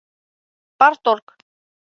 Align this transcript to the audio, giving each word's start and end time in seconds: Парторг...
Парторг... 0.79 1.25